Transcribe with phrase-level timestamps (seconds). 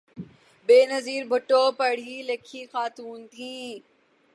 [0.69, 3.67] بینظیر بھٹو پڑھی لکھی خاتون تھیں۔